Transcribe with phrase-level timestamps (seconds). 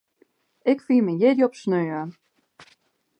[0.71, 2.05] Ik fier myn jierdei op saterdei.